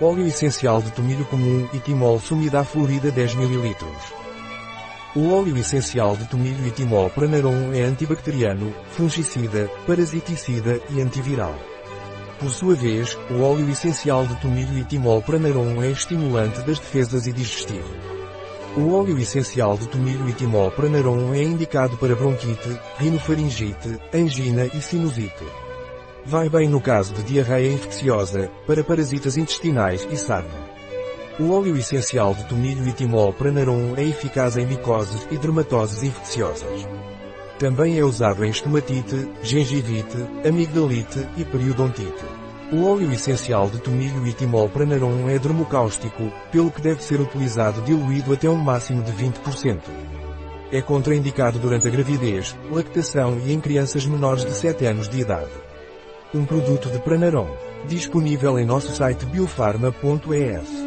Óleo 0.00 0.26
essencial 0.26 0.82
de 0.82 0.90
tomilho 0.90 1.24
comum 1.26 1.68
e 1.72 1.78
timol 1.78 2.18
sumida 2.18 2.64
florida 2.64 3.12
10 3.12 3.34
ml. 3.34 3.76
O 5.14 5.32
óleo 5.32 5.56
essencial 5.56 6.16
de 6.16 6.24
tomilho 6.28 6.66
e 6.66 6.70
timol 6.72 7.08
pranarum 7.10 7.72
é 7.72 7.82
antibacteriano, 7.82 8.74
fungicida, 8.90 9.70
parasiticida 9.86 10.80
e 10.90 11.00
antiviral. 11.00 11.54
Por 12.40 12.50
sua 12.50 12.74
vez, 12.74 13.16
o 13.30 13.40
óleo 13.40 13.70
essencial 13.70 14.26
de 14.26 14.34
tomilho 14.40 14.76
e 14.76 14.82
timol 14.82 15.22
pranarum 15.22 15.80
é 15.80 15.92
estimulante 15.92 16.60
das 16.62 16.80
defesas 16.80 17.28
e 17.28 17.32
digestivo. 17.32 17.94
O 18.76 18.92
óleo 18.94 19.16
essencial 19.16 19.78
de 19.78 19.86
tomilho 19.86 20.28
e 20.28 20.32
timol 20.32 20.72
pranarum 20.72 21.32
é 21.32 21.44
indicado 21.44 21.96
para 21.98 22.16
bronquite, 22.16 22.80
rinofaringite, 22.98 24.00
angina 24.12 24.66
e 24.66 24.82
sinusite. 24.82 25.63
Vai 26.26 26.48
bem 26.48 26.66
no 26.68 26.80
caso 26.80 27.12
de 27.12 27.22
diarreia 27.22 27.70
infecciosa, 27.70 28.50
para 28.66 28.82
parasitas 28.82 29.36
intestinais 29.36 30.08
e 30.10 30.16
sarna. 30.16 30.74
O 31.38 31.50
óleo 31.52 31.76
essencial 31.76 32.34
de 32.34 32.44
tomilho 32.44 32.88
e 32.88 32.92
timol 32.92 33.30
pranarum 33.34 33.94
é 33.94 34.04
eficaz 34.04 34.56
em 34.56 34.64
micoses 34.64 35.28
e 35.30 35.36
dermatoses 35.36 36.02
infecciosas. 36.02 36.88
Também 37.58 37.98
é 37.98 38.04
usado 38.04 38.42
em 38.42 38.48
estomatite, 38.48 39.28
gengivite, 39.42 40.16
amigdalite 40.48 41.28
e 41.36 41.44
periodontite. 41.44 42.24
O 42.72 42.86
óleo 42.86 43.12
essencial 43.12 43.68
de 43.68 43.78
tomilho 43.78 44.26
e 44.26 44.32
timol 44.32 44.70
pranarum 44.70 45.28
é 45.28 45.38
dermocáustico, 45.38 46.32
pelo 46.50 46.70
que 46.70 46.80
deve 46.80 47.02
ser 47.02 47.20
utilizado 47.20 47.82
diluído 47.82 48.32
até 48.32 48.48
um 48.48 48.56
máximo 48.56 49.02
de 49.02 49.12
20%. 49.12 49.78
É 50.72 50.80
contraindicado 50.80 51.58
durante 51.58 51.86
a 51.86 51.90
gravidez, 51.90 52.56
lactação 52.70 53.38
e 53.44 53.52
em 53.52 53.60
crianças 53.60 54.06
menores 54.06 54.42
de 54.42 54.52
7 54.52 54.86
anos 54.86 55.06
de 55.06 55.20
idade. 55.20 55.50
Um 56.34 56.44
produto 56.44 56.90
de 56.90 56.98
Pranarom. 56.98 57.46
Disponível 57.86 58.58
em 58.58 58.64
nosso 58.64 58.92
site 58.92 59.24
biofarma.es. 59.24 60.83